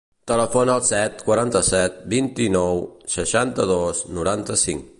[0.29, 2.81] Telefona al set, quaranta-set, vint-i-nou,
[3.17, 4.89] seixanta-dos, noranta-cinc.